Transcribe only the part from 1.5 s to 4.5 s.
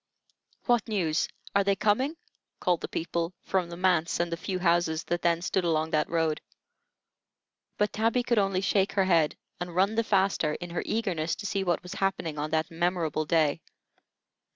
Are they coming?" called the people, from the Manse and the